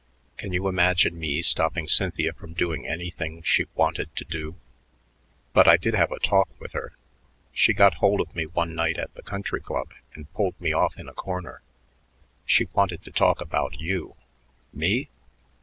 Can 0.35 0.51
you 0.51 0.67
imagine 0.67 1.19
me 1.19 1.43
stopping 1.43 1.87
Cynthia 1.87 2.33
from 2.33 2.53
doing 2.55 2.87
anything 2.87 3.43
she 3.43 3.67
wanted 3.75 4.09
to 4.15 4.25
do? 4.25 4.55
But 5.53 5.67
I 5.67 5.77
did 5.77 5.93
have 5.93 6.11
a 6.11 6.17
talk 6.17 6.49
with 6.59 6.73
her. 6.73 6.93
She 7.53 7.71
got 7.73 7.93
hold 8.01 8.19
of 8.19 8.35
me 8.35 8.47
one 8.47 8.73
night 8.73 8.97
at 8.97 9.13
the 9.13 9.21
country 9.21 9.61
club 9.61 9.93
and 10.15 10.33
pulled 10.33 10.59
me 10.59 10.73
off 10.73 10.97
in 10.97 11.07
a 11.07 11.13
corner. 11.13 11.61
She 12.47 12.65
wanted 12.73 13.03
to 13.03 13.11
talk 13.11 13.41
about 13.41 13.79
you." 13.79 14.15
"Me?" 14.73 15.07